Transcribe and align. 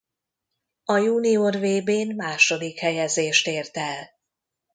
A 0.85 0.97
junior 0.97 1.51
vb-n 1.59 2.15
második 2.15 2.77
helyezést 2.79 3.47
ért 3.47 3.77
el. 3.77 4.09